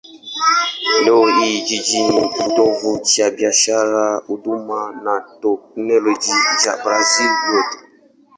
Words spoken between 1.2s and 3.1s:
hii jiji ni kitovu